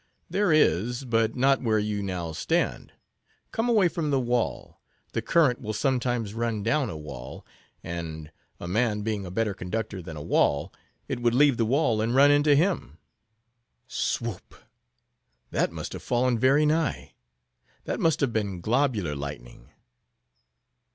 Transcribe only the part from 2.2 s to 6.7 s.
stand. Come away from the wall. The current will sometimes run